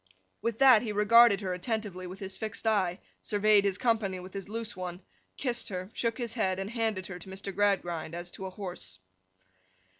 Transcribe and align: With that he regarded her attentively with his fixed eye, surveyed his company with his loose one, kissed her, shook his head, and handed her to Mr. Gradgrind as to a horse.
With 0.41 0.57
that 0.57 0.81
he 0.81 0.91
regarded 0.91 1.41
her 1.41 1.53
attentively 1.53 2.07
with 2.07 2.17
his 2.17 2.35
fixed 2.35 2.65
eye, 2.65 2.97
surveyed 3.21 3.63
his 3.63 3.77
company 3.77 4.19
with 4.19 4.33
his 4.33 4.49
loose 4.49 4.75
one, 4.75 5.03
kissed 5.37 5.69
her, 5.69 5.91
shook 5.93 6.17
his 6.17 6.33
head, 6.33 6.57
and 6.57 6.71
handed 6.71 7.05
her 7.05 7.19
to 7.19 7.29
Mr. 7.29 7.53
Gradgrind 7.53 8.15
as 8.15 8.31
to 8.31 8.47
a 8.47 8.49
horse. 8.49 8.97